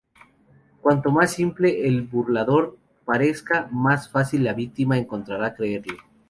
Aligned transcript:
Cuanto 0.81 1.11
más 1.11 1.31
simple 1.31 1.87
el 1.87 2.01
burlador 2.01 2.75
parezca, 3.05 3.69
más 3.71 4.09
fácil 4.09 4.43
la 4.43 4.53
víctima 4.55 4.97
encontrará 4.97 5.53
creerle. 5.53 5.95